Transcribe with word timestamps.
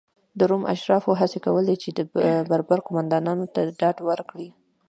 د 0.37 0.39
روم 0.49 0.63
اشرافو 0.73 1.17
هڅې 1.21 1.39
کولې 1.45 1.75
چې 1.81 1.89
بربر 2.51 2.79
قومندانانو 2.87 3.45
ته 3.53 3.61
ډاډ 3.79 3.97
ورکړي. 4.09 4.49